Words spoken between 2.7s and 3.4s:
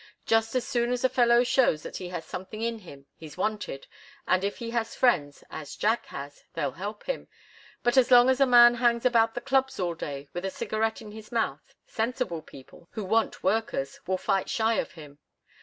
him, he's